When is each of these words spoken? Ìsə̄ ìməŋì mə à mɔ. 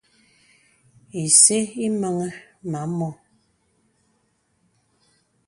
Ìsə̄ 1.21 1.59
ìməŋì 1.85 2.27
mə 2.69 2.77
à 2.83 2.87
mɔ. 2.97 3.09